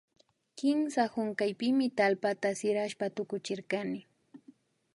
Kimsa 0.59 1.03
hunkaypimi 1.15 1.87
tallpata 2.01 2.49
sirashpa 2.63 3.05
tukuchirkani 3.15 4.01